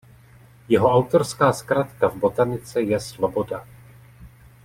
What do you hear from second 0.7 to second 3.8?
autorská zkratka v botanice je „Sloboda“.